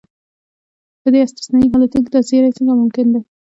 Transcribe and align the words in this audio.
په 1.01 1.07
داسې 1.13 1.23
استثنایي 1.27 1.67
حالتو 1.71 1.97
کې 2.03 2.09
دا 2.13 2.19
زیری 2.27 2.51
څنګه 2.57 2.73
ممکن 2.79 3.05
دی. 3.13 3.21